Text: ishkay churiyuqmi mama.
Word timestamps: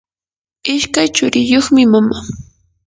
ishkay 0.73 1.07
churiyuqmi 1.15 1.83
mama. 1.91 2.17